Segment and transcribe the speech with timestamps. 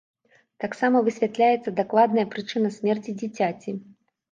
[0.63, 3.79] Таксама высвятляецца дакладная прычына смерці дзіцяці.